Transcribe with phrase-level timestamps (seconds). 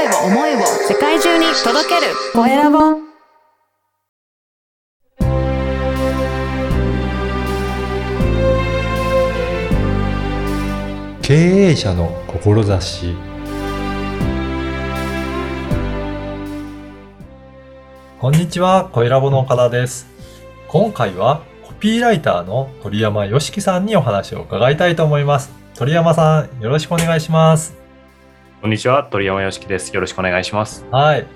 [0.00, 2.78] 声を思いを世界中に届けるコエラボ
[11.20, 13.14] 経営者の志
[18.18, 20.06] こんにちは、コエラボの岡田です。
[20.68, 25.50] 今回はコピーライターの鳥山よしきさんにお話を伺いたいと思います。
[25.74, 27.79] 鳥山さん、よろしくお願いします。
[28.60, 29.90] こんにちは、鳥山よしきです。
[29.94, 30.84] よろしくお願いします。
[30.90, 31.26] はい。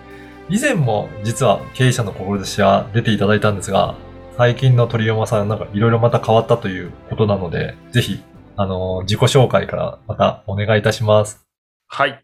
[0.50, 3.94] 以前も実は経営者の志は出ていただいたんですが、
[4.36, 8.22] 最近の鳥山さんなんかいろいろまた変わったということなので、ぜひ、
[8.56, 11.46] あの、自己紹介からまたお願いいたします。
[11.86, 12.22] はい。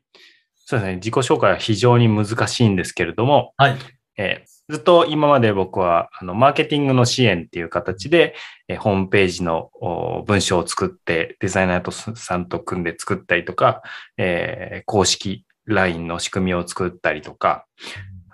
[0.54, 3.76] そうですね、自己紹介は非常に難しいんですけれども、はい。
[4.20, 8.36] えーずっと今まで僕はあのマーケティングの支援っていう形で、
[8.68, 13.82] えーホームページのお文章を作ってデザイナーとさんと組んで作ったりとか、
[14.16, 17.66] えー公式 LINE の仕組みを作ったりとか、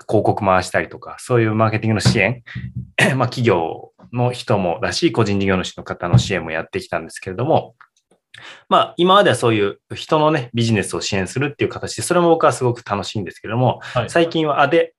[0.07, 2.43] 広告回したりとか、そういうマーケティングの支援、
[3.17, 7.77] まあ企業の人もだし、個人事業主の方の支援もやってきたんですけれども、
[8.69, 14.11] まあ今まではそういう人のね、ビジネスを支援するっていう形で、それも僕はすごく楽しいんですけれども、はい。
[14.11, 14.93] 最近は、あ、で、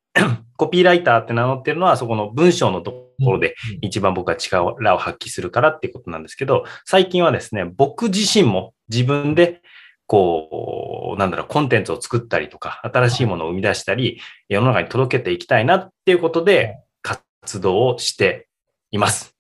[0.58, 9.62] コピーライターって名乗ってるのは、そこの文章のところでうん一番僕は力を発揮するからっていうことなんですけど、最近はですね、僕自身も自分で、
[10.08, 14.20] こう、なんだろう、コンテンツを作ったりとか、新しいものを生み出したり、
[14.50, 18.48] 世の中に届けていきたいなっていうことで、活動をして
[18.92, 19.37] います。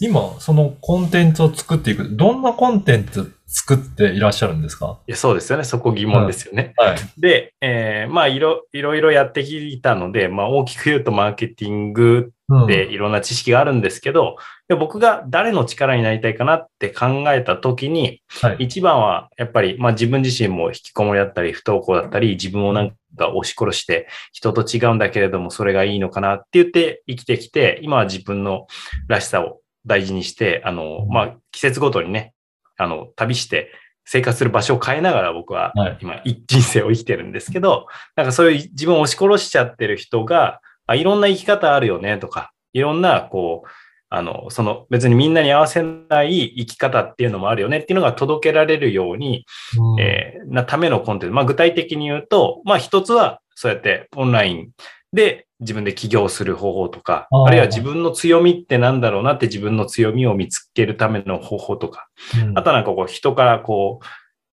[0.00, 4.98] 今、そのコンテンツを作っていく、どんなコンテンツ作っていらっしゃるんですか？
[5.06, 5.64] いやそうですよね。
[5.64, 6.72] そこ疑問ですよね。
[6.76, 6.96] はい。
[7.18, 14.36] で、えーまあいろ、いろいろやってきたので、まあ大きく言うとマーケティングうんでいろんな知識があるんですけど、
[14.68, 18.56] で僕が誰の力になりたいかなって考えたときに、はい。
[18.60, 28.66] 一番はやっぱり、まあ自分自身も引きこもりだったり、不登校だったり、自分をなんか押し殺して人と違うんだけれども、それがいいのかなって言って生きてきて、今は自分の
[29.08, 32.34] らしさを大事にして、あの、まあ季節ごとにね、
[32.76, 33.72] あの、旅して
[34.04, 35.98] 生活する場所を変えながら僕ははい。
[36.00, 37.86] 今、い人生を生きてるんですけど、
[38.16, 43.68] なんかそういう自分を押し殺しちゃってる人が、あいろんな生き方あるよねとか、いろんな、こう、
[44.12, 49.46] あの、その別にみんなに合わせない生き方っていうのもあるよねっていうのが届けられるように、
[49.78, 50.00] うん。
[50.00, 51.34] えーなためのコンテンツ。
[51.34, 54.70] まあ具体的に言うと、まあ一つはそうやってオンライン
[55.12, 62.08] で自分で起業する方法とか、あるいは自分の強みってなんだろうなって自分の強みを見つけるための方法とか、
[62.42, 62.58] うん。
[62.58, 64.04] あとはなんかこう人からこう、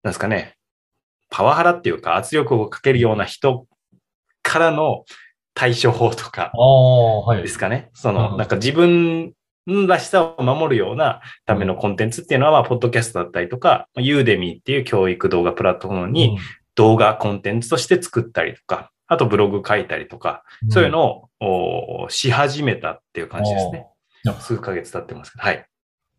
[0.03, 0.57] なんですかね、
[1.31, 3.67] パワハラっていうか圧力をかけるような人
[4.43, 5.05] からの
[5.55, 6.53] 対処法とか
[7.43, 7.49] で。
[7.49, 7.91] すかね。
[7.95, 8.17] そうん。
[8.17, 9.33] の、なんか自分
[9.67, 16.39] らしさを守るようなためのコンテンツっていうのは、まあ、ポッドキャストだったりとか、ユーデミーっていう教育動画プラットフォームに
[16.75, 23.87] 動画コンテンツとして作ったりとか、あとブログ書いたりとか、うんそういうのをおし始めたっていう感じですね。
[24.41, 25.45] 数ヶ月経ってますけど。
[25.45, 25.67] はい。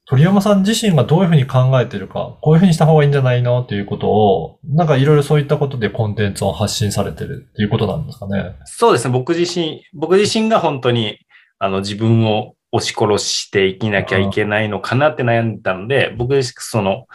[0.06, 8.56] 鳥山さん自身がどういうふうに考えてるか、こういうふうにした方がいいんじゃないのっていうことを、なんかいろいろそういったことでコンテンツを発信されてるっていうことなんですかね。
[8.66, 9.14] そうですね。
[9.14, 11.20] 僕自身、僕自身が本当に、
[11.58, 17.06] あの、自分を押し殺して生きなきゃいけないのかなって悩んだので、僕自身、その、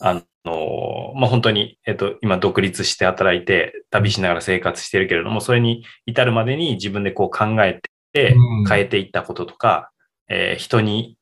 [0.00, 9.90] あの、まあ、本当に、えっと、今独立して働いて、旅しながら生活してるけれども、それに至るまでに自分でこう考えてうん、変えていったこととか、
[10.28, 11.16] えー人に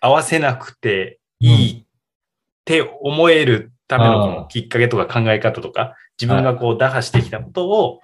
[0.00, 1.84] 合わせなくていいっ
[2.64, 8.00] て思えるためのきっかけとか考え方とか、自分がこう打破してきたことを、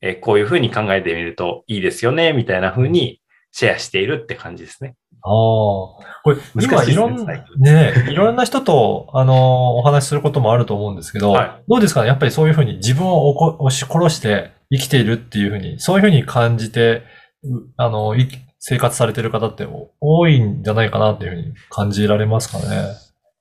[0.00, 3.20] えーこういうふうに考えてみるといいですよね、みたいなふうに
[3.52, 4.96] シェアしているって感じですね。
[5.22, 5.30] ああ。
[5.30, 5.96] こ
[6.26, 12.08] れ、今いろんな、最ね、いろんな人と、あの、お話しすることもあると思うんですけど、はどうですかね？
[12.08, 17.04] やっぱりそういうふうに自分を押し殺して生きているっていうふうに、そういうふうに感じて、
[17.44, 18.26] うあの、い
[18.58, 19.66] 生活されてる方って
[20.00, 22.64] 多いんじゃないかなっていうふうに感じられますかね？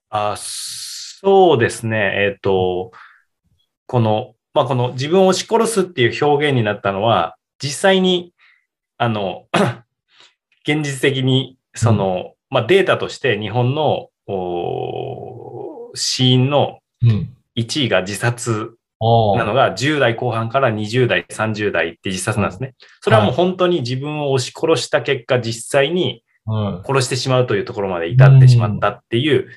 [0.09, 1.97] あそうですね。
[1.97, 2.91] えっ、と、
[3.85, 8.33] この、まあ、この自分を押し殺すっていう表現になったのは、実際に、
[8.97, 9.45] あの、
[10.67, 17.35] 現実的に、その、まあ、データとして日本の、お死因のうん。
[17.57, 18.75] 1位が自殺。
[19.35, 22.75] なのが10代後半から20代、30代って自殺なんですね。
[23.01, 26.83] それはもう本当に自分を押し殺した結果、実際にうん。
[26.85, 29.47] 殺してしまうというところまで至ってしまったっていう、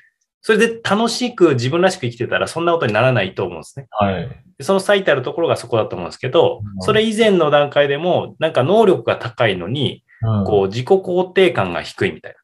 [0.43, 3.87] それで楽しく自分らしく生きてたらそんなことにならないと思うんですね。
[3.91, 4.29] はい。
[4.59, 10.13] でその最たるところがそこだと思うんですけどう、んそれ以前の段階でもなんか能力が高いのに、うん、
[10.47, 12.35] こう自己肯定感が低いみたい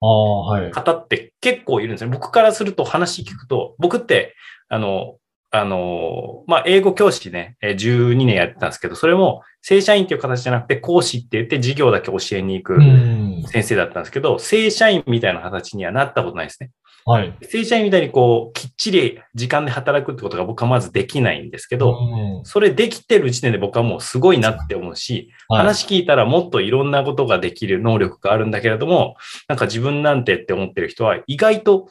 [0.00, 0.70] ああ、はいな。
[0.70, 2.10] 方って結構いるんですね。
[2.10, 4.34] 僕からすると話聞くと、僕って、
[4.68, 5.16] あの、
[5.50, 13.44] あの、まあ、英語教師ね、えー12年やってたんですけど、それも正社員っていう形じゃなくて講師って言って授業だけ教えに行くうん。
[13.46, 16.70] 先生だったんですけど、正社員みたいな形にはなったことないですね。
[17.06, 17.36] はい。
[17.42, 22.44] 正社員みたいにこう、きっちり時間で働くってことが僕はまずできないんですけど、うん。
[22.44, 25.60] それできてる時点で僕はもうすごいなって思うし、はい。
[25.60, 29.16] 話聞いたらもっといろんなことができる能力があるんだけれども、
[29.48, 31.90] なんか自分なんてって思ってる人は意外と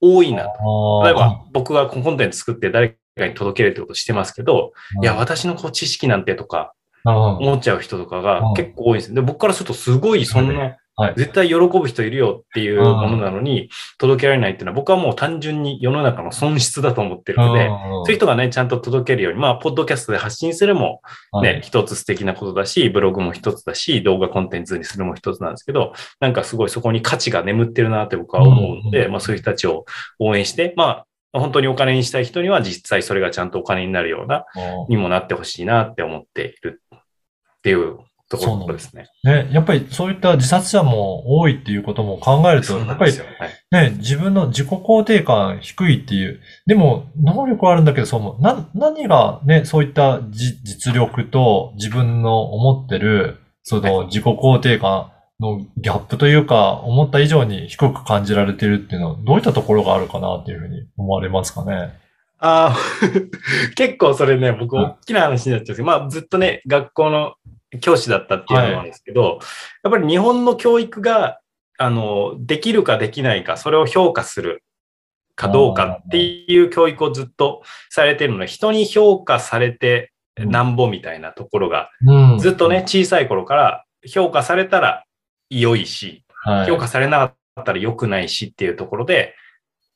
[0.00, 1.02] 多いなと。
[1.04, 4.72] 例えば僕がコンテンツ作って誰かに届けるってことしてますけど、
[5.02, 5.04] い。
[5.04, 6.72] や、うん私のこう知識なんてとか
[7.04, 9.12] うん思っちゃう人とかうがん結構多いんです。
[9.12, 21.00] で、僕からするとすごいそんなはい、絶対喜ぶ人いるよっていうものなのに届けられないっていうのは僕はもう単純に世の中の損失だと思ってるので、そういう人がね、ちゃんと届けるように、まあ、ポッドキャストで発信するも
[21.30, 21.54] はい。
[21.54, 29.84] ね、一つ素敵なことだし、ブログも一つだし、動画コンテンツにするも一つなんですけど、なんかすごいそこに価値が眠ってるなって僕は思うので、うんまあそういう人たちを
[30.18, 34.44] 応援して、まあ本当にお金にしたい人には実際それがちゃんとお金になるような、
[34.88, 36.98] にもなってほしいなって思っているっ
[37.62, 37.98] ていう
[38.38, 39.06] ところですね。
[39.24, 43.12] ね、やっぱりそういった自殺者も多いっていうことも考えると、やっぱり
[43.70, 46.40] ね、自分の自己肯定感低いっていう。
[46.66, 61.92] でも、能力はあるんだけど、そうも、な、何がね、そういったじ実力と自分の思ってる、その自己肯定感のギャップというか、思った以上に低く感じられてるっていうのは、どういったところがあるかなっていうふうに思われますかね？
[62.44, 62.76] ああ、
[63.76, 67.34] 結構それね、僕はい大きな話になっちゃうんですけど、まあずっとね、学校の
[67.80, 69.38] 教師だったっていうのもあるんですけど、
[69.82, 71.40] やっぱり日本の教育が、
[71.78, 74.62] あの、できるかできないか、それを評価する
[75.34, 82.38] かどうかっていう教育をずっとされてるので、人に評価されてなんぼみたいなところが、うん。
[82.38, 85.04] ずっとね、、小さい頃から評価されたら
[85.50, 89.34] 良いし、はい、評価されなかったら良くないしっていうところで、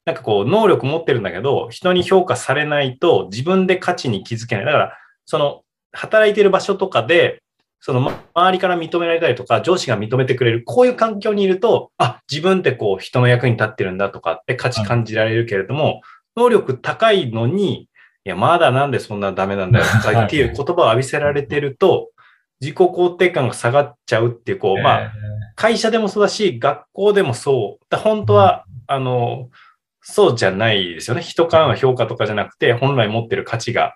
[0.05, 4.65] なんかこう、能力持ってるんだけど、人に評価されないと自分で価値に気づけない。
[4.65, 5.63] だから、その、
[5.93, 7.43] 働いてる場所とかで、
[7.87, 16.01] その、ま周りから認められたりとか、上司が認めてくれる、こういう環境にいると、あ、自分ってこう、人の役に立ってるんだとかって価値感じられるけれども、
[16.37, 17.89] 能力高いのに、い
[18.25, 22.09] や、まだなんでそんなダメなんだよとか っていう言葉を浴びせられてると、
[22.61, 25.13] 自己肯定感が下がっちゃうっていう、こう、まあ、
[25.55, 27.85] 会社でもそうだし、学校でもそう。
[27.89, 29.49] だ本当は、あの、
[30.01, 31.23] そうじゃないですよね。
[31.23, 33.95] 人からの評価とかじゃなくて、本来持ってる価値が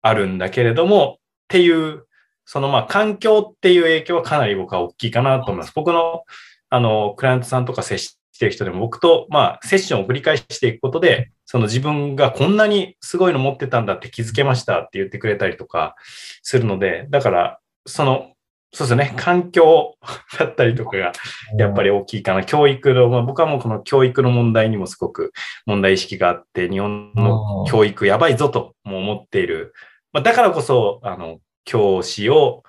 [0.00, 2.05] あるんだけれども、っていう、
[2.46, 5.72] そのまあ環境っていう影響はかなり僕は大きいかなと思います。
[5.74, 6.22] 僕の、
[6.70, 15.94] あの、クライアントさんとか接してる人でも僕と、まあ、セッションを繰り返していくことで、その自分がこんなにすごいの持ってたんだって気づけましたって言ってくれたりとか
[16.42, 18.32] するので、だから、その、
[18.72, 19.94] そうですね、環境
[20.38, 21.12] だったりとかが
[21.56, 22.44] やっぱり大きいかな。
[22.44, 25.32] 教育の、まあ、僕はもうこの教育の問題にもすごく
[25.64, 29.72] 問題意識があって、日本の教育やばいぞとも思っている。
[30.12, 32.62] まあ、だからこそ、あの、教師を、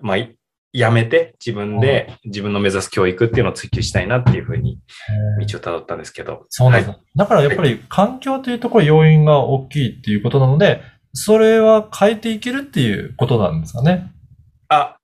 [0.00, 0.36] まあ、い
[0.72, 4.80] やめて自分で自分の目指す教育っていうのを追求したいなっていうふうに
[5.48, 6.46] 道をたどったんですけど。
[6.48, 6.88] そうなんだ。
[6.88, 10.82] はいだからやっぱり環境というところ要因が大きいっていうことなので、
[11.12, 14.10] それは変えていけるっていうことなんですかね？
[14.68, 14.96] あ、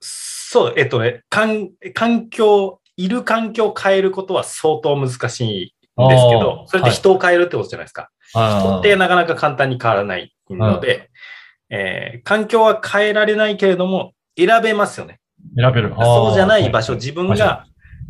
[0.00, 8.10] そう、えっとね、環環境、いる環境を変えることは相当難しいんですけどそれって人を変えるってことじゃないですか。
[8.32, 11.08] 人あってなかなか簡単に変わらないので、
[11.70, 15.20] えー環境は変えられないけれども、選べますよね。
[15.56, 15.94] 選べる。
[15.96, 17.66] そうじゃない場所、自分が、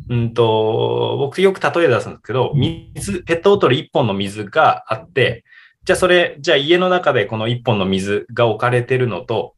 [0.08, 5.44] うんと、僕よく例え出すんですけど、水、ペットボトル1本の水があって、
[5.84, 9.54] じゃあそれ、じゃあ家の中でこの1本の水が置かれてるのと、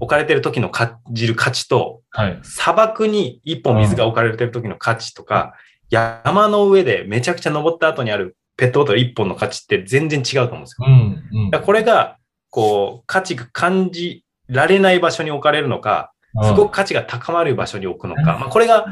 [0.00, 2.38] 置かれてる時の感じる価値と、はい。
[2.42, 5.54] 砂漠に1本水が置かれてる時の価値とか、
[5.90, 10.86] 山の上でめちゃくちゃ登った後にあるペットボトル1本の価値って全然違うと思うんですよ。
[10.86, 12.16] うん、うんこれが、
[12.54, 16.12] こう、価値が感じられない場所に置かれるのか、
[16.44, 18.86] すごく価値が高まる場所に置くのか、まあ、これが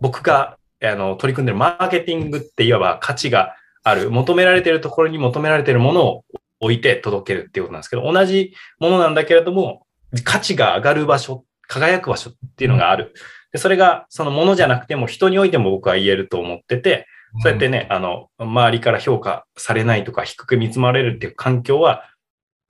[0.00, 3.54] 僕があの取り組んでるマーケティングっていわば価値が
[3.84, 6.24] ある、求められているところに求められているものを
[6.58, 9.86] 置いて届けるっていうことなんですけど、同じものなんだけれども、
[10.24, 13.14] 価値が上がる場所、輝く場所っていうのがある。
[13.52, 17.06] でそれがそのものじゃなくても人においても僕は言えると思ってて、
[17.42, 22.04] そうやってね、あの、周りから評価されないとか低く見積まれるっていう環境は、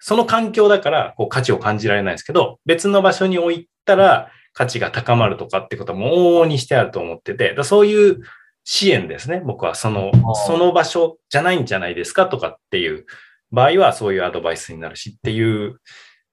[0.06, 8.20] その環境だからこう価値を感じられないですけど、別の場所に置いたら価値が高まるとかってことはもう往々にしてあると思ってて、だそういう
[8.64, 9.74] 支援ですね、僕は。
[9.74, 10.12] その
[10.46, 13.06] その場所じゃないんじゃないですかとかっていう
[13.50, 15.80] 場合はそういうアドバイスになるしっていう、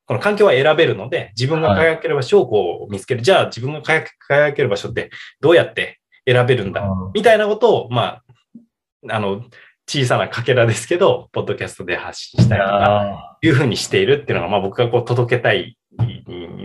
[0.06, 3.22] この環境は選べるので、自分が輝ける場所をこう見つける。
[3.22, 8.20] じゃあ自分が輝ける場所ってどうやって選べるんだうんみたいなことを、ま
[9.08, 9.46] あ、あの、
[9.88, 15.78] 小さなかけらですけど、ポッドキャストで発信したりとか、いうふうにしているっていうのが、まあ僕がこう届けたい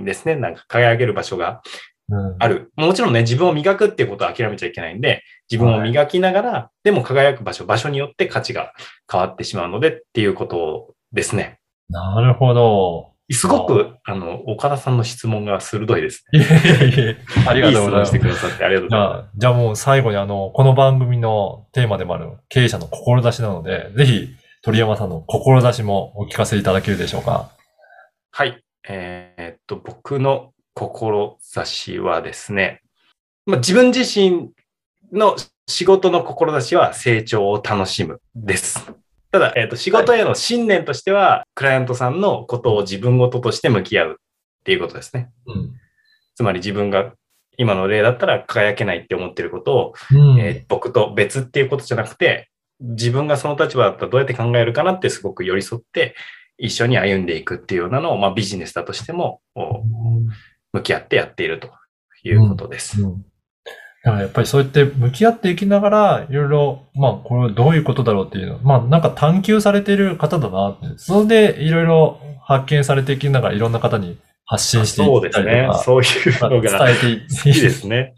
[0.04, 0.36] ですね。
[0.36, 1.62] なんか輝ける場所が
[2.38, 2.70] ある。
[2.76, 8.72] もちろんね、自分を磨くっていうことは諦めちゃいけないんで、自分を磨きながら、はい、でも輝く場所、場所によって価値が
[9.10, 11.58] 変わってしまうのでっていうことですね。
[11.88, 13.15] なるほど。
[13.34, 16.44] すごく、あの、岡田さんの質問が鋭いですね。
[17.46, 18.08] ありがとうございます。
[18.10, 19.30] してくださってありがとうございます。
[19.36, 24.28] じゃあもう最後にあの、この番組のテーマでもある経営者の志なので、ぜひ
[24.62, 27.50] 鳥山さんの志もお聞かせいただけるでしょうか。
[28.30, 28.62] はい。
[28.88, 32.82] えー、っと、僕の志はですね、
[33.44, 34.50] まあ、自分自身
[35.12, 35.36] の
[35.68, 38.92] 仕事の志は成長を楽しむです。
[39.36, 44.14] ただ、えっ、ー、と、仕事への信念としては、はい、クライアントさんのことを自分ごととして向き合うっ
[44.64, 45.30] ていうことですね。
[45.46, 45.74] うん、
[46.34, 47.12] つまり自分が
[47.58, 52.48] 今の例だったら輝けないって思ってることを、うん、えー、僕と別っていうことじゃなくて、
[52.80, 56.14] 自分がその立場だったらどうやって考えるかなってすごく寄り添って
[56.56, 59.42] 一緒に歩んでいくっていうようなのを、まあ、ビジネスだとしても、
[60.72, 61.68] 向き合ってやっていると
[62.22, 63.02] いうことです。
[63.02, 63.10] うん。
[63.10, 63.26] うん
[64.12, 68.58] やっぱりそうやって向き合っていきながら、いろいろ、まあ、これはどういうことだろうっていうの。
[68.58, 70.86] まあ、なんか探求されている方だなって。
[70.96, 75.78] それでいろいろ発見されていきながら、いろんな方に発信していったりとか。
[75.78, 76.32] そうですね。
[76.40, 77.54] そういうのが伝えていい。
[77.54, 78.14] いいですね。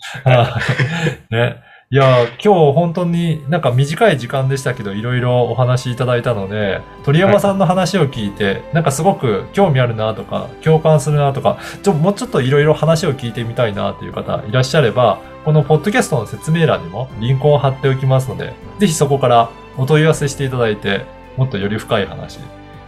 [1.30, 1.62] ね。
[1.90, 15.18] いや、今日本当になんか短い時間でしたけど、いろいろお話いただいたので、鳥山さんの話を聞いて、はい、なんかすごく興味あるなとか、共感するなとか、ちょもうちょっといろいろ話を聞いてみたいなという方いらっしゃれば、
[15.49, 21.07] このポッドキャストの説明欄にもリンクを貼っておきますので、ぜひそこからお問い合わせしていただいて、
[21.38, 22.38] もっとより深い話、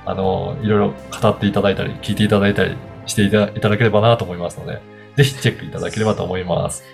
[0.05, 2.76] あの、いろいろ語っていただいたり、聞いていただいたり
[3.07, 4.83] していただければなと思いますので、
[5.17, 6.85] ぜひチェックいただければと思います。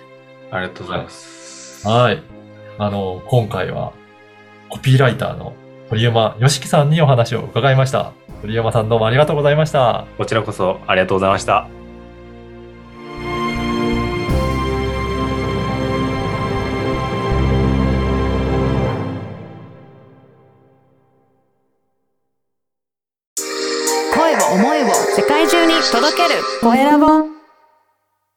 [0.51, 1.85] ありがとうございます。
[1.85, 2.23] はい。
[2.77, 3.91] あの、今回は、
[4.69, 5.51] コピーライターの
[5.89, 8.13] 鳥山よしきさんにお話を伺いました。
[8.41, 10.07] 鳥山さんどうもありがとうございました。
[10.17, 11.67] こちらこそありがとうございました。
[26.75, 27.36] 声